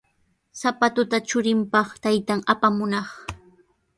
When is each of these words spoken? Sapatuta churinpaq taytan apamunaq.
Sapatuta 0.59 1.17
churinpaq 1.27 1.87
taytan 2.03 2.41
apamunaq. 2.53 3.07